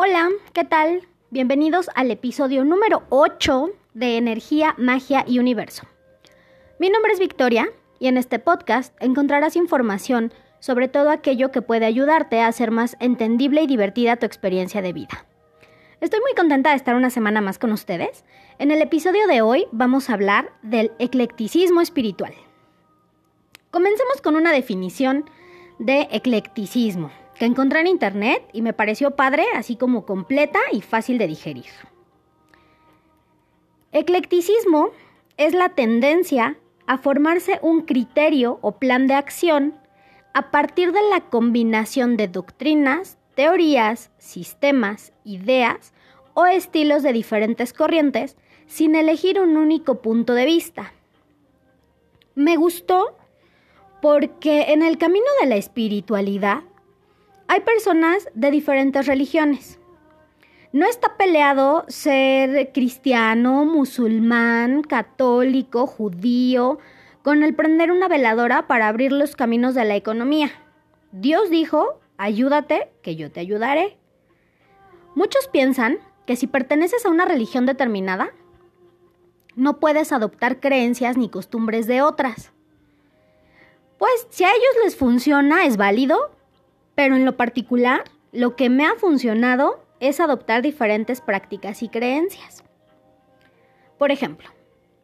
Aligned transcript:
Hola, 0.00 0.28
¿qué 0.52 0.62
tal? 0.62 1.08
Bienvenidos 1.30 1.90
al 1.96 2.12
episodio 2.12 2.64
número 2.64 3.02
8 3.08 3.70
de 3.94 4.16
Energía, 4.16 4.76
Magia 4.78 5.24
y 5.26 5.40
Universo. 5.40 5.88
Mi 6.78 6.88
nombre 6.88 7.10
es 7.10 7.18
Victoria 7.18 7.68
y 7.98 8.06
en 8.06 8.16
este 8.16 8.38
podcast 8.38 8.94
encontrarás 9.00 9.56
información 9.56 10.32
sobre 10.60 10.86
todo 10.86 11.10
aquello 11.10 11.50
que 11.50 11.62
puede 11.62 11.84
ayudarte 11.84 12.38
a 12.38 12.46
hacer 12.46 12.70
más 12.70 12.96
entendible 13.00 13.62
y 13.62 13.66
divertida 13.66 14.14
tu 14.14 14.24
experiencia 14.24 14.82
de 14.82 14.92
vida. 14.92 15.26
Estoy 16.00 16.20
muy 16.20 16.32
contenta 16.36 16.70
de 16.70 16.76
estar 16.76 16.94
una 16.94 17.10
semana 17.10 17.40
más 17.40 17.58
con 17.58 17.72
ustedes. 17.72 18.24
En 18.60 18.70
el 18.70 18.80
episodio 18.80 19.26
de 19.26 19.42
hoy 19.42 19.66
vamos 19.72 20.10
a 20.10 20.14
hablar 20.14 20.52
del 20.62 20.92
eclecticismo 21.00 21.80
espiritual. 21.80 22.34
Comencemos 23.72 24.20
con 24.22 24.36
una 24.36 24.52
definición 24.52 25.28
de 25.80 26.06
eclecticismo 26.12 27.10
que 27.38 27.44
encontré 27.44 27.80
en 27.80 27.86
internet 27.86 28.42
y 28.52 28.62
me 28.62 28.72
pareció 28.72 29.12
padre, 29.12 29.44
así 29.54 29.76
como 29.76 30.04
completa 30.04 30.58
y 30.72 30.80
fácil 30.80 31.18
de 31.18 31.28
digerir. 31.28 31.66
Eclecticismo 33.92 34.90
es 35.36 35.54
la 35.54 35.70
tendencia 35.70 36.58
a 36.86 36.98
formarse 36.98 37.58
un 37.62 37.82
criterio 37.82 38.58
o 38.60 38.78
plan 38.78 39.06
de 39.06 39.14
acción 39.14 39.74
a 40.34 40.50
partir 40.50 40.92
de 40.92 41.00
la 41.10 41.20
combinación 41.20 42.16
de 42.16 42.28
doctrinas, 42.28 43.18
teorías, 43.34 44.10
sistemas, 44.18 45.12
ideas 45.24 45.92
o 46.34 46.46
estilos 46.46 47.02
de 47.02 47.12
diferentes 47.12 47.72
corrientes 47.72 48.36
sin 48.66 48.94
elegir 48.94 49.40
un 49.40 49.56
único 49.56 50.02
punto 50.02 50.34
de 50.34 50.44
vista. 50.44 50.92
Me 52.34 52.56
gustó 52.56 53.16
porque 54.00 54.72
en 54.72 54.82
el 54.82 54.98
camino 54.98 55.26
de 55.40 55.48
la 55.48 55.56
espiritualidad 55.56 56.62
hay 57.48 57.60
personas 57.60 58.28
de 58.34 58.50
diferentes 58.50 59.06
religiones. 59.06 59.80
No 60.70 60.86
está 60.86 61.16
peleado 61.16 61.86
ser 61.88 62.72
cristiano, 62.72 63.64
musulmán, 63.64 64.82
católico, 64.82 65.86
judío, 65.86 66.78
con 67.22 67.42
el 67.42 67.54
prender 67.54 67.90
una 67.90 68.06
veladora 68.06 68.66
para 68.66 68.88
abrir 68.88 69.12
los 69.12 69.34
caminos 69.34 69.74
de 69.74 69.86
la 69.86 69.96
economía. 69.96 70.50
Dios 71.10 71.48
dijo, 71.48 71.98
ayúdate, 72.18 72.92
que 73.02 73.16
yo 73.16 73.32
te 73.32 73.40
ayudaré. 73.40 73.96
Muchos 75.14 75.48
piensan 75.48 75.98
que 76.26 76.36
si 76.36 76.46
perteneces 76.46 77.06
a 77.06 77.08
una 77.08 77.24
religión 77.24 77.64
determinada, 77.64 78.30
no 79.56 79.80
puedes 79.80 80.12
adoptar 80.12 80.60
creencias 80.60 81.16
ni 81.16 81.30
costumbres 81.30 81.86
de 81.86 82.02
otras. 82.02 82.52
Pues 83.96 84.26
si 84.28 84.44
a 84.44 84.50
ellos 84.50 84.84
les 84.84 84.96
funciona, 84.96 85.64
es 85.64 85.78
válido, 85.78 86.37
pero 86.98 87.14
en 87.14 87.24
lo 87.24 87.36
particular, 87.36 88.02
lo 88.32 88.56
que 88.56 88.68
me 88.68 88.84
ha 88.84 88.96
funcionado 88.96 89.86
es 90.00 90.18
adoptar 90.18 90.62
diferentes 90.62 91.20
prácticas 91.20 91.84
y 91.84 91.88
creencias. 91.88 92.64
Por 93.98 94.10
ejemplo, 94.10 94.48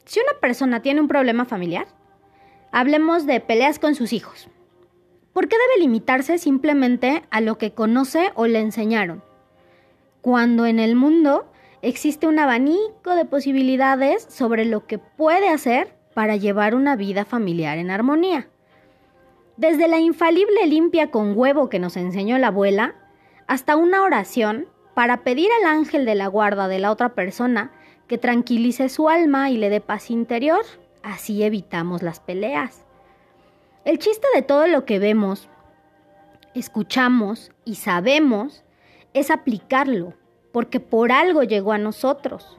si 0.04 0.18
una 0.18 0.40
persona 0.40 0.82
tiene 0.82 1.00
un 1.00 1.06
problema 1.06 1.44
familiar, 1.44 1.86
hablemos 2.72 3.26
de 3.26 3.38
peleas 3.38 3.78
con 3.78 3.94
sus 3.94 4.12
hijos. 4.12 4.48
¿Por 5.32 5.46
qué 5.46 5.54
debe 5.56 5.84
limitarse 5.86 6.38
simplemente 6.38 7.22
a 7.30 7.40
lo 7.40 7.58
que 7.58 7.74
conoce 7.74 8.32
o 8.34 8.48
le 8.48 8.58
enseñaron? 8.58 9.22
Cuando 10.20 10.66
en 10.66 10.80
el 10.80 10.96
mundo 10.96 11.48
existe 11.80 12.26
un 12.26 12.40
abanico 12.40 13.14
de 13.14 13.24
posibilidades 13.24 14.26
sobre 14.28 14.64
lo 14.64 14.88
que 14.88 14.98
puede 14.98 15.48
hacer 15.48 15.94
para 16.12 16.34
llevar 16.34 16.74
una 16.74 16.96
vida 16.96 17.24
familiar 17.24 17.78
en 17.78 17.92
armonía. 17.92 18.48
Desde 19.56 19.86
la 19.86 19.98
infalible 19.98 20.66
limpia 20.66 21.10
con 21.10 21.38
huevo 21.38 21.69
que 21.69 21.78
nos 21.78 21.97
enseñó 21.97 22.38
la 22.38 22.48
abuela, 22.48 22.97
hasta 23.47 23.77
una 23.77 24.02
oración 24.02 24.66
para 24.94 25.22
pedir 25.22 25.48
al 25.61 25.66
ángel 25.69 26.05
de 26.06 26.16
la 26.16 26.27
guarda 26.27 26.66
de 26.66 26.80
la 26.80 26.91
otra 26.91 27.14
persona 27.14 27.72
que 28.08 28.19
tranquilice 28.19 28.88
su 28.88 29.08
alma 29.08 29.50
y 29.50 29.56
le 29.56 29.70
dé 29.70 29.80
paz 29.80 30.11
interior. 30.11 30.64
Así 31.02 31.42
evitamos 31.45 32.02
las 32.02 32.18
peleas. 32.20 32.84
El 33.84 33.98
chiste 33.98 34.27
de 34.34 34.42
todo 34.42 34.67
lo 34.67 34.84
que 34.84 34.98
vemos, 34.98 35.48
escuchamos 36.55 37.52
y 37.64 37.77
sabemos 37.77 38.64
es 39.12 39.30
aplicarlo, 39.30 40.14
porque 40.52 40.80
por 40.80 41.12
algo 41.12 41.42
llegó 41.42 41.73
a 41.73 41.78
nosotros. 41.78 42.58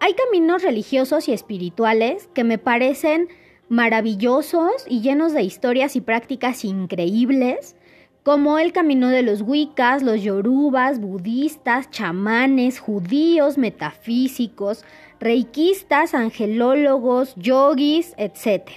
Hay 0.00 0.14
caminos 0.14 0.62
religiosos 0.62 1.28
y 1.28 1.32
espirituales 1.32 2.28
que 2.34 2.44
me 2.44 2.58
parecen 2.58 3.28
maravillosos 3.68 4.86
y 4.88 5.00
llenos 5.00 5.32
de 5.32 5.42
historias 5.42 5.96
y 5.96 6.00
prácticas 6.00 6.64
increíbles, 6.64 7.76
como 8.22 8.58
el 8.58 8.72
camino 8.72 9.08
de 9.08 9.22
los 9.22 9.42
Wiccas, 9.42 10.02
los 10.02 10.20
yorubas, 10.20 11.00
budistas, 11.00 11.90
chamanes, 11.90 12.80
judíos, 12.80 13.56
metafísicos, 13.56 14.84
reikistas, 15.20 16.12
angelólogos, 16.12 17.34
yogis, 17.36 18.14
etc. 18.18 18.70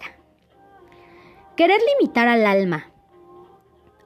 Querer 1.55 1.81
limitar 1.97 2.27
al 2.27 2.45
alma 2.45 2.91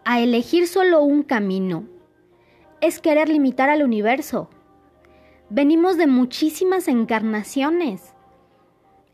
a 0.06 0.22
elegir 0.22 0.68
solo 0.68 1.02
un 1.02 1.24
camino 1.24 1.86
es 2.82 3.00
querer 3.00 3.30
limitar 3.30 3.70
al 3.70 3.84
universo. 3.84 4.50
Venimos 5.50 5.98
de 5.98 6.08
muchísimas 6.08 6.88
encarnaciones. 6.88 8.14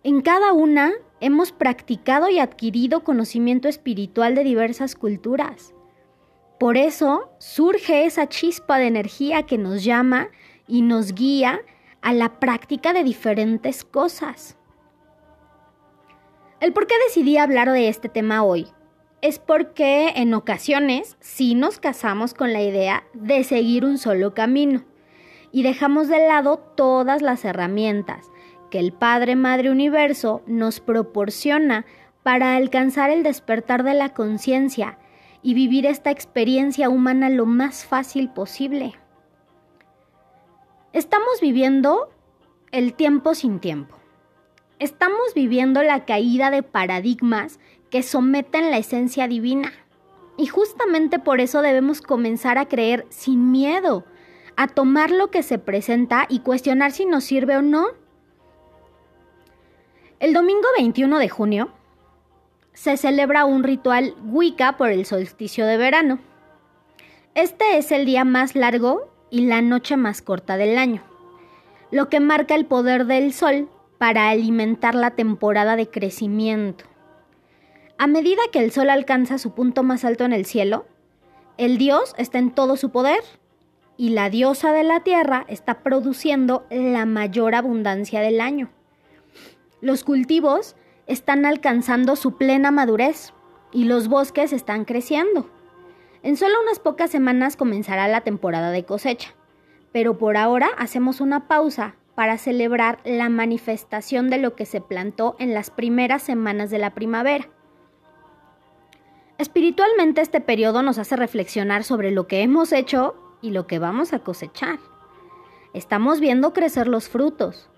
En 0.03 0.21
cada 0.21 0.53
una 0.53 0.93
hemos 1.21 1.51
practicado 1.51 2.29
y 2.29 2.39
adquirido 2.39 3.03
conocimiento 3.03 3.67
espiritual 3.67 4.35
de 4.35 4.43
diversas 4.43 4.95
culturas. 4.95 5.73
Por 6.59 6.77
eso 6.77 7.31
surge 7.39 8.05
esa 8.05 8.27
chispa 8.27 8.77
de 8.77 8.87
energía 8.87 9.43
que 9.43 9.57
nos 9.57 9.83
llama 9.83 10.29
y 10.67 10.81
nos 10.81 11.13
guía 11.13 11.61
a 12.01 12.13
la 12.13 12.39
práctica 12.39 12.93
de 12.93 13.03
diferentes 13.03 13.83
cosas. 13.83 14.57
El 16.59 16.73
por 16.73 16.87
qué 16.87 16.95
decidí 17.07 17.37
hablar 17.37 17.71
de 17.71 17.87
este 17.87 18.09
tema 18.09 18.43
hoy 18.43 18.67
es 19.21 19.39
porque 19.39 20.09
en 20.15 20.33
ocasiones 20.33 21.17
sí 21.19 21.55
nos 21.55 21.79
casamos 21.79 22.33
con 22.33 22.53
la 22.53 22.61
idea 22.61 23.03
de 23.13 23.43
seguir 23.43 23.85
un 23.85 23.97
solo 23.97 24.33
camino 24.33 24.83
y 25.51 25.63
dejamos 25.63 26.07
de 26.07 26.19
lado 26.27 26.57
todas 26.57 27.21
las 27.21 27.43
herramientas, 27.43 28.29
que 28.69 28.79
el 28.79 28.93
Padre 28.93 29.35
Madre 29.35 29.71
Universo 29.71 30.41
nos 30.45 30.79
proporciona 30.79 31.85
para 32.23 32.55
alcanzar 32.55 33.09
el 33.09 33.23
despertar 33.23 33.83
de 33.83 33.93
la 33.93 34.13
conciencia 34.13 34.97
y 35.41 35.53
vivir 35.53 35.85
esta 35.85 36.11
experiencia 36.11 36.89
humana 36.89 37.29
lo 37.29 37.45
más 37.45 37.85
fácil 37.85 38.29
posible. 38.29 38.93
Estamos 40.91 41.39
viviendo 41.41 42.09
el 42.71 42.93
tiempo 42.93 43.35
sin 43.35 43.59
tiempo. 43.59 43.95
Estamos 44.79 45.33
viviendo 45.35 45.83
la 45.83 46.05
caída 46.05 46.51
de 46.51 46.63
paradigmas 46.63 47.59
que 47.89 48.03
someten 48.03 48.71
la 48.71 48.77
esencia 48.77 49.27
divina. 49.27 49.71
Y 50.37 50.47
justamente 50.47 51.19
por 51.19 51.41
eso 51.41 51.61
debemos 51.61 52.01
comenzar 52.01 52.57
a 52.57 52.67
creer 52.67 53.05
sin 53.09 53.51
miedo, 53.51 54.05
a 54.55 54.67
tomar 54.67 55.11
lo 55.11 55.31
que 55.31 55.43
se 55.43 55.59
presenta 55.59 56.25
y 56.29 56.39
cuestionar 56.39 56.91
si 56.91 57.05
nos 57.05 57.23
sirve 57.23 57.57
o 57.57 57.61
no. 57.61 57.87
El 60.19 60.33
domingo 60.33 60.67
21 60.77 61.17
de 61.17 61.29
junio 61.29 61.69
se 62.73 62.97
celebra 62.97 63.45
un 63.45 63.63
ritual 63.63 64.15
Wicca 64.25 64.75
por 64.75 64.89
el 64.89 65.05
solsticio 65.05 65.65
de 65.65 65.77
verano. 65.77 66.19
Este 67.35 67.77
es 67.77 67.89
el 67.93 68.05
día 68.05 68.25
más 68.25 68.53
largo 68.53 69.09
y 69.29 69.45
la 69.45 69.61
noche 69.61 69.95
más 69.95 70.21
corta 70.21 70.57
del 70.57 70.77
año, 70.77 71.03
lo 71.89 72.09
que 72.09 72.19
marca 72.19 72.55
el 72.55 72.65
poder 72.65 73.05
del 73.05 73.31
sol 73.31 73.69
para 73.97 74.27
alimentar 74.27 74.93
la 74.93 75.11
temporada 75.11 75.77
de 75.77 75.89
crecimiento. 75.89 76.83
A 77.97 78.05
medida 78.05 78.41
que 78.51 78.59
el 78.59 78.71
sol 78.73 78.89
alcanza 78.89 79.37
su 79.37 79.53
punto 79.53 79.83
más 79.83 80.03
alto 80.03 80.25
en 80.25 80.33
el 80.33 80.43
cielo, 80.43 80.85
el 81.57 81.77
dios 81.77 82.13
está 82.17 82.39
en 82.39 82.51
todo 82.51 82.75
su 82.75 82.89
poder 82.89 83.21
y 83.95 84.09
la 84.09 84.29
diosa 84.29 84.73
de 84.73 84.83
la 84.83 84.99
tierra 84.99 85.45
está 85.47 85.79
produciendo 85.79 86.65
la 86.69 87.05
mayor 87.05 87.55
abundancia 87.55 88.19
del 88.19 88.41
año 88.41 88.69
los 89.81 90.03
cultivos 90.03 90.75
están 91.07 91.45
alcanzando 91.45 92.15
su 92.15 92.37
plena 92.37 92.71
madurez 92.71 93.33
y 93.71 93.85
los 93.85 94.07
bosques 94.07 94.53
están 94.53 94.85
creciendo. 94.85 95.49
En 96.21 96.35
solo 96.35 96.55
unas 96.61 96.79
pocas 96.79 97.09
semanas 97.11 97.55
comenzará 97.55 98.07
la 98.07 98.21
temporada 98.21 98.71
de 98.71 98.83
cosecha, 98.83 99.35
pero 99.91 100.17
por 100.17 100.37
ahora 100.37 100.69
hacemos 100.77 101.21
una 101.21 101.47
pausa 101.47 101.95
para 102.15 102.37
celebrar 102.37 102.99
la 103.05 103.29
manifestación 103.29 104.29
de 104.29 104.37
lo 104.37 104.55
que 104.55 104.65
se 104.65 104.81
plantó 104.81 105.37
en 105.39 105.53
las 105.53 105.69
primeras 105.69 106.21
semanas 106.21 106.69
de 106.69 106.77
la 106.77 106.93
primavera. 106.93 107.47
Espiritualmente 109.37 110.19
este 110.19 110.41
periodo 110.41 110.83
nos 110.83 110.97
hace 110.97 111.15
reflexionar 111.15 111.85
sobre 111.85 112.11
lo 112.11 112.27
que 112.27 112.41
hemos 112.41 112.73
hecho 112.73 113.15
y 113.41 113.51
lo 113.51 113.67
que 113.67 113.79
vamos 113.79 114.11
a 114.11 114.19
cosechar. 114.19 114.79
Estamos 115.73 116.19
viendo 116.19 116.51
crecer 116.51 116.89
los 116.89 117.07
frutos, 117.07 117.69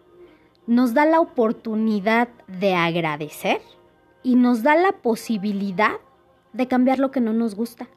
nos 0.72 0.94
da 0.94 1.06
la 1.06 1.20
oportunidad 1.20 2.30
de 2.48 2.76
agradecer 2.76 3.60
y 4.24 4.38
nos 4.38 4.64
da 4.64 4.74
la 4.78 4.94
posibilidad 4.94 5.98
de 6.54 6.70
cambiar 6.70 6.98
lo 6.98 7.12
que 7.12 7.20
no 7.20 7.34
nos 7.34 7.56
gusta. 7.56 7.90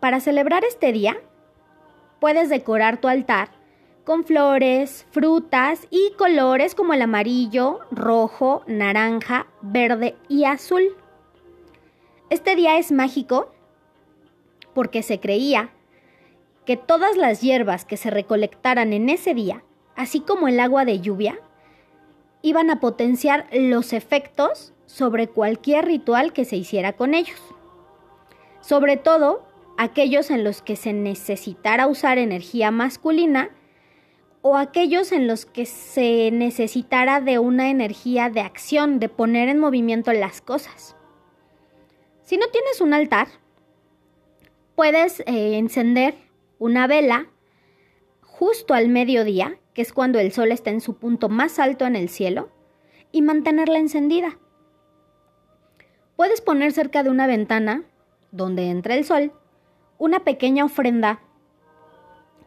Para 0.00 0.18
celebrar 0.18 0.64
este 0.64 0.90
día, 0.90 1.16
puedes 2.18 2.48
decorar 2.48 3.00
tu 3.00 3.06
altar 3.06 3.50
con 4.04 4.24
flores, 4.24 5.06
frutas 5.12 5.86
y 5.90 6.12
colores 6.18 6.74
como 6.74 6.92
el 6.92 7.02
amarillo, 7.02 7.78
rojo, 7.92 8.64
naranja, 8.66 9.46
verde 9.60 10.16
y 10.28 10.44
azul. 10.44 10.82
Este 12.30 12.56
día 12.56 12.78
es 12.78 12.90
mágico 12.90 13.52
porque 14.74 15.04
se 15.04 15.20
creía 15.20 15.70
que 16.66 16.76
todas 16.76 17.16
las 17.16 17.42
hierbas 17.42 17.84
que 17.84 17.96
se 17.96 18.10
recolectaran 18.10 18.92
en 18.92 19.08
ese 19.08 19.34
día, 19.34 19.62
así 19.96 20.20
como 20.20 20.48
el 20.48 20.60
agua 20.60 20.84
de 20.84 21.00
lluvia, 21.00 21.38
iban 22.42 22.70
a 22.70 22.80
potenciar 22.80 23.46
los 23.52 23.92
efectos 23.92 24.72
sobre 24.86 25.28
cualquier 25.28 25.86
ritual 25.86 26.32
que 26.32 26.44
se 26.44 26.56
hiciera 26.56 26.92
con 26.94 27.14
ellos. 27.14 27.40
Sobre 28.60 28.96
todo 28.96 29.46
aquellos 29.78 30.30
en 30.30 30.44
los 30.44 30.62
que 30.62 30.76
se 30.76 30.92
necesitara 30.92 31.86
usar 31.86 32.18
energía 32.18 32.70
masculina 32.70 33.50
o 34.42 34.56
aquellos 34.56 35.12
en 35.12 35.28
los 35.28 35.46
que 35.46 35.66
se 35.66 36.30
necesitara 36.32 37.20
de 37.20 37.38
una 37.38 37.70
energía 37.70 38.28
de 38.28 38.40
acción, 38.40 38.98
de 38.98 39.08
poner 39.08 39.48
en 39.48 39.58
movimiento 39.58 40.12
las 40.12 40.40
cosas. 40.40 40.96
Si 42.22 42.36
no 42.36 42.48
tienes 42.48 42.80
un 42.80 42.92
altar, 42.92 43.28
puedes 44.74 45.20
eh, 45.20 45.58
encender 45.58 46.14
una 46.58 46.86
vela 46.86 47.28
justo 48.44 48.74
al 48.74 48.88
mediodía, 48.88 49.60
que 49.72 49.82
es 49.82 49.92
cuando 49.92 50.18
el 50.18 50.32
sol 50.32 50.50
está 50.50 50.70
en 50.70 50.80
su 50.80 50.96
punto 50.96 51.28
más 51.28 51.60
alto 51.60 51.86
en 51.86 51.94
el 51.94 52.08
cielo, 52.08 52.48
y 53.12 53.22
mantenerla 53.22 53.78
encendida. 53.78 54.36
Puedes 56.16 56.40
poner 56.40 56.72
cerca 56.72 57.04
de 57.04 57.10
una 57.10 57.28
ventana, 57.28 57.84
donde 58.32 58.68
entra 58.68 58.96
el 58.96 59.04
sol, 59.04 59.30
una 59.96 60.24
pequeña 60.24 60.64
ofrenda 60.64 61.20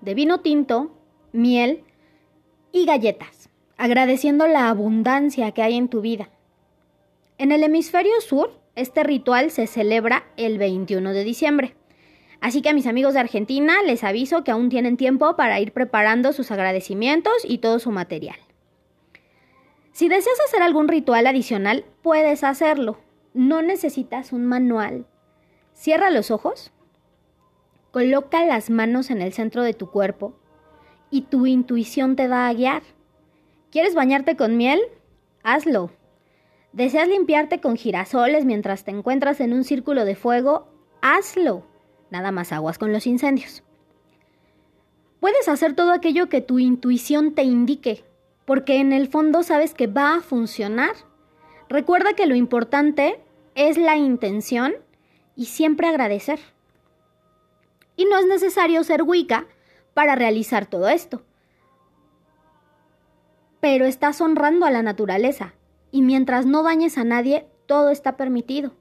de 0.02 0.14
vino 0.16 0.42
tinto, 0.42 0.92
miel 1.32 1.86
y 2.74 2.86
galletas, 2.86 3.50
agradeciendo 3.78 4.48
la 4.48 4.68
abundancia 4.68 5.52
que 5.52 5.62
hay 5.62 5.78
en 5.78 5.88
tu 5.88 6.02
vida. 6.02 6.28
En 7.38 7.54
el 7.54 7.64
hemisferio 7.64 8.20
sur, 8.20 8.52
este 8.76 9.02
ritual 9.06 9.50
se 9.50 9.66
celebra 9.66 10.26
el 10.36 10.58
21 10.58 11.14
de 11.14 11.24
diciembre. 11.24 11.74
Así 12.46 12.62
que 12.62 12.70
a 12.70 12.74
mis 12.74 12.86
amigos 12.86 13.16
de 13.16 13.22
Argentina 13.22 13.82
les 13.88 14.04
aviso 14.04 14.44
que 14.44 14.52
aún 14.52 14.70
tienen 14.70 14.98
tiempo 14.98 15.36
para 15.36 15.60
ir 15.60 15.72
preparando 15.72 16.32
sus 16.32 16.52
agradecimientos 16.52 17.34
y 17.44 17.58
todo 17.58 17.80
su 17.80 17.90
material. 17.90 18.36
Si 19.94 20.10
deseas 20.10 20.40
hacer 20.46 20.62
algún 20.62 20.88
ritual 20.88 21.26
adicional, 21.26 21.86
puedes 22.04 22.44
hacerlo. 22.44 23.00
No 23.34 23.64
necesitas 23.64 24.32
un 24.32 24.46
manual. 24.46 25.08
Cierra 25.74 26.12
los 26.12 26.30
ojos, 26.30 26.72
coloca 27.90 28.46
las 28.46 28.70
manos 28.70 29.10
en 29.10 29.24
el 29.24 29.34
centro 29.34 29.64
de 29.64 29.74
tu 29.74 29.90
cuerpo 29.90 30.38
y 31.10 31.24
tu 31.24 31.48
intuición 31.48 32.16
te 32.16 32.28
va 32.28 32.48
a 32.48 32.54
guiar. 32.54 32.84
¿Quieres 33.72 33.96
bañarte 33.96 34.36
con 34.36 34.56
miel? 34.56 34.82
Hazlo. 35.42 35.90
¿Deseas 36.74 37.08
limpiarte 37.08 37.60
con 37.60 37.76
girasoles 37.76 38.46
mientras 38.46 38.84
te 38.84 38.92
encuentras 38.92 39.40
en 39.40 39.52
un 39.52 39.64
círculo 39.64 40.06
de 40.06 40.16
fuego? 40.16 40.68
Hazlo. 41.02 41.74
Nada 42.16 42.32
más 42.32 42.54
aguas 42.54 42.78
con 42.78 42.94
los 42.94 43.08
incendios. 43.08 43.62
Puedes 45.20 45.50
hacer 45.50 45.76
todo 45.76 45.92
aquello 45.92 46.30
que 46.30 46.40
tu 46.40 46.60
intuición 46.60 47.36
te 47.36 47.44
indique, 47.44 48.06
porque 48.46 48.80
en 48.80 48.94
el 48.94 49.10
fondo 49.10 49.44
sabes 49.44 49.74
que 49.74 49.88
va 49.88 50.16
a 50.16 50.22
funcionar. 50.22 50.96
Recuerda 51.68 52.14
que 52.14 52.26
lo 52.26 52.36
importante 52.36 53.20
es 53.54 53.78
la 53.78 53.98
intención 53.98 54.76
y 55.36 55.48
siempre 55.48 55.90
agradecer. 55.90 56.40
Y 57.98 58.06
no 58.06 58.18
es 58.18 58.28
necesario 58.28 58.82
ser 58.86 59.04
Wicca 59.04 59.46
para 59.94 60.16
realizar 60.16 60.68
todo 60.68 60.88
esto. 60.88 61.22
Pero 63.60 63.84
estás 63.84 64.22
honrando 64.22 64.66
a 64.66 64.72
la 64.72 64.84
naturaleza 64.84 65.54
y 65.92 66.02
mientras 66.02 66.46
no 66.46 66.64
dañes 66.64 66.98
a 66.98 67.04
nadie, 67.04 67.46
todo 67.66 67.90
está 67.90 68.16
permitido. 68.16 68.72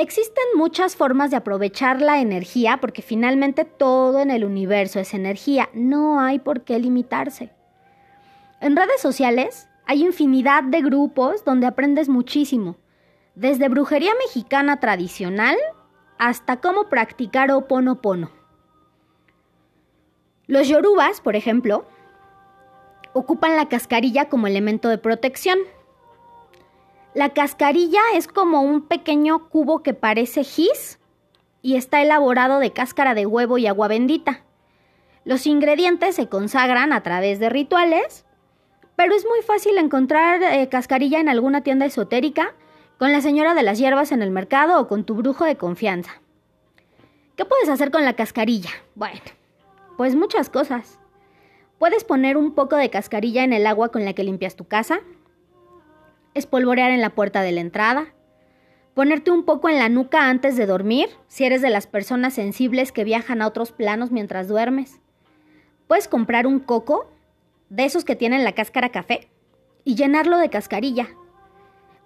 Existen 0.00 0.44
muchas 0.56 0.96
formas 0.96 1.30
de 1.30 1.36
aprovechar 1.36 2.00
la 2.00 2.22
energía 2.22 2.78
porque 2.80 3.02
finalmente 3.02 3.66
todo 3.66 4.20
en 4.20 4.30
el 4.30 4.46
universo 4.46 4.98
es 4.98 5.12
energía, 5.12 5.68
no 5.74 6.22
hay 6.22 6.38
por 6.38 6.62
qué 6.64 6.78
limitarse. 6.78 7.52
En 8.62 8.76
redes 8.76 9.02
sociales 9.02 9.68
hay 9.84 10.02
infinidad 10.02 10.62
de 10.62 10.80
grupos 10.80 11.44
donde 11.44 11.66
aprendes 11.66 12.08
muchísimo, 12.08 12.78
desde 13.34 13.68
brujería 13.68 14.12
mexicana 14.24 14.80
tradicional 14.80 15.58
hasta 16.16 16.62
cómo 16.62 16.88
practicar 16.88 17.50
oponopono. 17.50 18.30
Los 20.46 20.66
yorubas, 20.66 21.20
por 21.20 21.36
ejemplo, 21.36 21.84
ocupan 23.12 23.54
la 23.54 23.68
cascarilla 23.68 24.30
como 24.30 24.46
elemento 24.46 24.88
de 24.88 24.96
protección. 24.96 25.58
La 27.12 27.30
cascarilla 27.30 28.00
es 28.14 28.28
como 28.28 28.62
un 28.62 28.82
pequeño 28.82 29.48
cubo 29.48 29.82
que 29.82 29.94
parece 29.94 30.44
gis 30.44 31.00
y 31.60 31.74
está 31.74 32.00
elaborado 32.02 32.60
de 32.60 32.72
cáscara 32.72 33.14
de 33.14 33.26
huevo 33.26 33.58
y 33.58 33.66
agua 33.66 33.88
bendita. 33.88 34.44
Los 35.24 35.46
ingredientes 35.46 36.14
se 36.14 36.28
consagran 36.28 36.92
a 36.92 37.02
través 37.02 37.40
de 37.40 37.48
rituales, 37.48 38.24
pero 38.94 39.14
es 39.14 39.26
muy 39.26 39.42
fácil 39.42 39.76
encontrar 39.78 40.40
eh, 40.42 40.68
cascarilla 40.68 41.18
en 41.18 41.28
alguna 41.28 41.62
tienda 41.62 41.84
esotérica, 41.84 42.54
con 42.96 43.12
la 43.12 43.20
señora 43.20 43.54
de 43.54 43.62
las 43.64 43.78
hierbas 43.78 44.12
en 44.12 44.22
el 44.22 44.30
mercado 44.30 44.80
o 44.80 44.86
con 44.86 45.04
tu 45.04 45.14
brujo 45.14 45.44
de 45.44 45.56
confianza. 45.56 46.20
¿Qué 47.34 47.44
puedes 47.44 47.68
hacer 47.68 47.90
con 47.90 48.04
la 48.04 48.14
cascarilla? 48.14 48.70
Bueno, 48.94 49.20
pues 49.96 50.14
muchas 50.14 50.48
cosas. 50.48 50.98
Puedes 51.78 52.04
poner 52.04 52.36
un 52.36 52.54
poco 52.54 52.76
de 52.76 52.90
cascarilla 52.90 53.42
en 53.42 53.52
el 53.52 53.66
agua 53.66 53.88
con 53.88 54.04
la 54.04 54.12
que 54.12 54.22
limpias 54.22 54.54
tu 54.54 54.68
casa, 54.68 55.00
espolvorear 56.34 56.90
en 56.90 57.00
la 57.00 57.10
puerta 57.10 57.42
de 57.42 57.52
la 57.52 57.60
entrada, 57.60 58.14
ponerte 58.94 59.30
un 59.30 59.44
poco 59.44 59.68
en 59.68 59.78
la 59.78 59.88
nuca 59.88 60.28
antes 60.28 60.56
de 60.56 60.66
dormir, 60.66 61.08
si 61.28 61.44
eres 61.44 61.62
de 61.62 61.70
las 61.70 61.86
personas 61.86 62.34
sensibles 62.34 62.92
que 62.92 63.04
viajan 63.04 63.42
a 63.42 63.46
otros 63.46 63.72
planos 63.72 64.10
mientras 64.10 64.48
duermes. 64.48 65.00
Puedes 65.86 66.08
comprar 66.08 66.46
un 66.46 66.60
coco, 66.60 67.10
de 67.68 67.84
esos 67.84 68.04
que 68.04 68.16
tienen 68.16 68.44
la 68.44 68.52
cáscara 68.52 68.90
café, 68.90 69.28
y 69.84 69.94
llenarlo 69.94 70.38
de 70.38 70.50
cascarilla. 70.50 71.08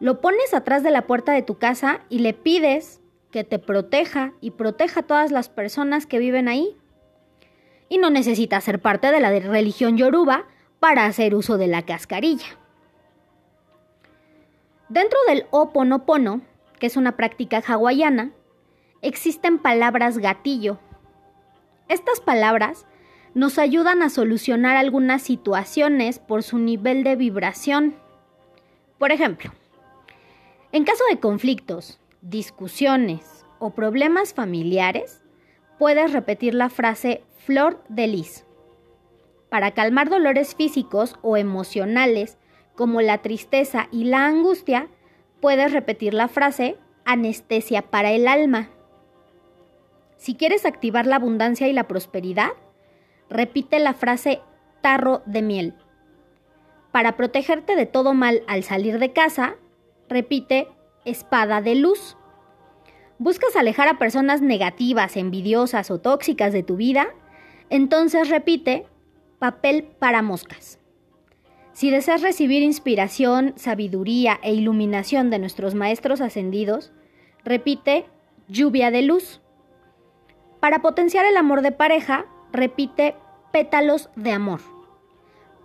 Lo 0.00 0.20
pones 0.20 0.54
atrás 0.54 0.82
de 0.82 0.90
la 0.90 1.06
puerta 1.06 1.32
de 1.32 1.42
tu 1.42 1.58
casa 1.58 2.00
y 2.08 2.20
le 2.20 2.34
pides 2.34 3.00
que 3.30 3.44
te 3.44 3.58
proteja 3.58 4.32
y 4.40 4.52
proteja 4.52 5.00
a 5.00 5.02
todas 5.04 5.32
las 5.32 5.48
personas 5.48 6.06
que 6.06 6.18
viven 6.18 6.48
ahí 6.48 6.76
y 7.88 7.98
no 7.98 8.10
necesita 8.10 8.60
ser 8.60 8.80
parte 8.80 9.10
de 9.10 9.20
la 9.20 9.30
religión 9.30 9.96
yoruba 9.96 10.46
para 10.80 11.06
hacer 11.06 11.34
uso 11.34 11.58
de 11.58 11.66
la 11.66 11.82
cascarilla. 11.82 12.58
Dentro 14.94 15.18
del 15.26 15.46
Oponopono, 15.50 16.42
que 16.78 16.86
es 16.86 16.96
una 16.96 17.16
práctica 17.16 17.60
hawaiana, 17.66 18.30
existen 19.02 19.58
palabras 19.58 20.18
gatillo. 20.18 20.78
Estas 21.88 22.20
palabras 22.20 22.86
nos 23.34 23.58
ayudan 23.58 24.02
a 24.02 24.08
solucionar 24.08 24.76
algunas 24.76 25.22
situaciones 25.22 26.20
por 26.20 26.44
su 26.44 26.58
nivel 26.58 27.02
de 27.02 27.16
vibración. 27.16 27.96
Por 28.98 29.10
ejemplo, 29.10 29.50
en 30.70 30.84
caso 30.84 31.02
de 31.10 31.18
conflictos, 31.18 31.98
discusiones 32.20 33.44
o 33.58 33.70
problemas 33.70 34.32
familiares, 34.32 35.22
puedes 35.76 36.12
repetir 36.12 36.54
la 36.54 36.70
frase 36.70 37.24
flor 37.38 37.82
de 37.88 38.06
lis. 38.06 38.46
Para 39.48 39.72
calmar 39.72 40.08
dolores 40.08 40.54
físicos 40.54 41.16
o 41.20 41.36
emocionales 41.36 42.38
como 42.74 43.00
la 43.00 43.18
tristeza 43.18 43.88
y 43.90 44.04
la 44.04 44.26
angustia, 44.26 44.88
puedes 45.40 45.72
repetir 45.72 46.14
la 46.14 46.28
frase 46.28 46.76
anestesia 47.04 47.82
para 47.82 48.12
el 48.12 48.26
alma. 48.26 48.70
Si 50.16 50.34
quieres 50.34 50.64
activar 50.64 51.06
la 51.06 51.16
abundancia 51.16 51.68
y 51.68 51.72
la 51.72 51.86
prosperidad, 51.86 52.50
repite 53.28 53.78
la 53.78 53.94
frase 53.94 54.40
tarro 54.80 55.22
de 55.26 55.42
miel. 55.42 55.74
Para 56.92 57.16
protegerte 57.16 57.76
de 57.76 57.86
todo 57.86 58.14
mal 58.14 58.42
al 58.46 58.62
salir 58.62 58.98
de 58.98 59.12
casa, 59.12 59.56
repite 60.08 60.68
espada 61.04 61.60
de 61.60 61.74
luz. 61.74 62.16
¿Buscas 63.18 63.56
alejar 63.56 63.88
a 63.88 63.98
personas 63.98 64.42
negativas, 64.42 65.16
envidiosas 65.16 65.90
o 65.90 66.00
tóxicas 66.00 66.52
de 66.52 66.62
tu 66.62 66.76
vida? 66.76 67.08
Entonces 67.70 68.28
repite 68.28 68.86
papel 69.38 69.84
para 69.98 70.22
moscas. 70.22 70.78
Si 71.74 71.90
deseas 71.90 72.22
recibir 72.22 72.62
inspiración, 72.62 73.52
sabiduría 73.56 74.38
e 74.42 74.54
iluminación 74.54 75.28
de 75.28 75.40
nuestros 75.40 75.74
maestros 75.74 76.20
ascendidos, 76.20 76.92
repite 77.44 78.06
lluvia 78.46 78.92
de 78.92 79.02
luz. 79.02 79.40
Para 80.60 80.82
potenciar 80.82 81.26
el 81.26 81.36
amor 81.36 81.62
de 81.62 81.72
pareja, 81.72 82.26
repite 82.52 83.16
pétalos 83.52 84.08
de 84.14 84.30
amor. 84.30 84.60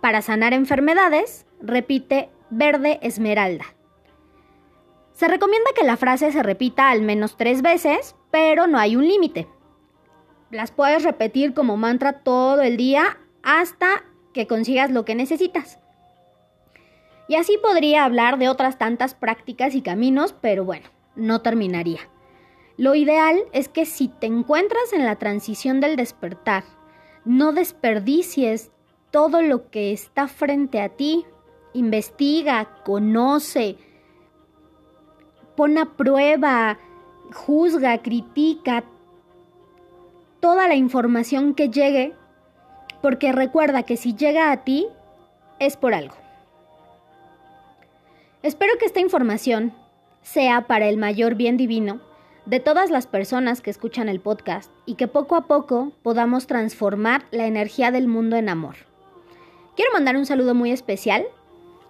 Para 0.00 0.20
sanar 0.20 0.52
enfermedades, 0.52 1.46
repite 1.62 2.28
verde 2.50 2.98
esmeralda. 3.02 3.66
Se 5.12 5.28
recomienda 5.28 5.70
que 5.76 5.84
la 5.84 5.96
frase 5.96 6.32
se 6.32 6.42
repita 6.42 6.90
al 6.90 7.02
menos 7.02 7.36
tres 7.36 7.62
veces, 7.62 8.16
pero 8.32 8.66
no 8.66 8.78
hay 8.78 8.96
un 8.96 9.06
límite. 9.06 9.46
las 10.50 10.72
puedes 10.72 11.04
repetir 11.04 11.54
como 11.54 11.76
mantra 11.76 12.24
todo 12.24 12.62
el 12.62 12.76
día 12.76 13.18
hasta 13.44 14.02
que 14.34 14.48
consigas 14.48 14.90
lo 14.90 15.04
que 15.04 15.14
necesitas. 15.14 15.78
Y 17.30 17.36
así 17.36 17.56
podría 17.62 18.04
hablar 18.04 18.38
de 18.38 18.48
otras 18.48 18.76
tantas 18.76 19.14
prácticas 19.14 19.76
y 19.76 19.82
caminos, 19.82 20.34
pero 20.40 20.64
bueno, 20.64 20.88
no 21.14 21.42
terminaría. 21.42 22.00
Lo 22.76 22.96
ideal 22.96 23.38
es 23.52 23.68
que 23.68 23.86
si 23.86 24.08
te 24.08 24.26
encuentras 24.26 24.92
en 24.92 25.06
la 25.06 25.14
transición 25.14 25.78
del 25.78 25.94
despertar, 25.94 26.64
no 27.24 27.52
desperdicies 27.52 28.72
todo 29.12 29.42
lo 29.42 29.70
que 29.70 29.92
está 29.92 30.26
frente 30.26 30.80
a 30.80 30.88
ti. 30.88 31.24
Investiga, 31.72 32.68
conoce, 32.84 33.76
pon 35.54 35.78
a 35.78 35.96
prueba, 35.96 36.80
juzga, 37.32 37.98
critica 37.98 38.82
toda 40.40 40.66
la 40.66 40.74
información 40.74 41.54
que 41.54 41.68
llegue, 41.68 42.12
porque 43.00 43.30
recuerda 43.30 43.84
que 43.84 43.96
si 43.96 44.16
llega 44.16 44.50
a 44.50 44.64
ti, 44.64 44.88
es 45.60 45.76
por 45.76 45.94
algo. 45.94 46.16
Espero 48.42 48.72
que 48.78 48.86
esta 48.86 49.00
información 49.00 49.74
sea 50.22 50.66
para 50.66 50.88
el 50.88 50.96
mayor 50.96 51.34
bien 51.34 51.58
divino 51.58 52.00
de 52.46 52.58
todas 52.58 52.90
las 52.90 53.06
personas 53.06 53.60
que 53.60 53.68
escuchan 53.68 54.08
el 54.08 54.18
podcast 54.18 54.70
y 54.86 54.94
que 54.94 55.08
poco 55.08 55.36
a 55.36 55.46
poco 55.46 55.92
podamos 56.02 56.46
transformar 56.46 57.26
la 57.32 57.46
energía 57.46 57.90
del 57.90 58.08
mundo 58.08 58.36
en 58.36 58.48
amor. 58.48 58.76
Quiero 59.76 59.92
mandar 59.92 60.16
un 60.16 60.24
saludo 60.24 60.54
muy 60.54 60.72
especial 60.72 61.26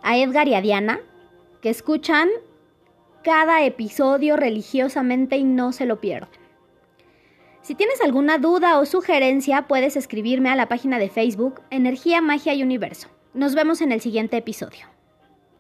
a 0.03 0.19
Edgar 0.19 0.49
y 0.49 0.55
a 0.55 0.61
Diana, 0.61 0.99
que 1.63 1.71
escuchan 1.71 2.29
cada 3.23 3.65
episodio 3.65 4.37
religiosamente 4.37 5.37
y 5.37 5.45
no 5.45 5.73
se 5.73 5.87
lo 5.87 6.01
pierden. 6.01 6.41
Si 7.63 7.77
tienes 7.77 8.01
alguna 8.01 8.39
duda 8.39 8.81
o 8.81 8.87
sugerencia, 8.87 9.69
puedes 9.69 9.95
escribirme 9.95 10.49
a 10.49 10.57
la 10.57 10.69
página 10.69 10.99
de 10.99 11.11
Facebook 11.11 11.61
Energía, 11.71 12.21
Magia 12.21 12.55
y 12.55 12.65
Universo. 12.65 13.07
Nos 13.35 13.55
vemos 13.55 13.81
en 13.83 13.93
el 13.93 14.01
siguiente 14.01 14.37
episodio. 14.37 14.90